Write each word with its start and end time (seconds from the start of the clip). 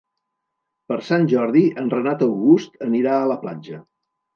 Per 0.93 0.97
Sant 1.11 1.29
Jordi 1.35 1.63
en 1.85 1.95
Renat 1.95 2.27
August 2.31 2.85
anirà 2.91 3.23
a 3.23 3.33
la 3.35 3.41
platja. 3.49 3.89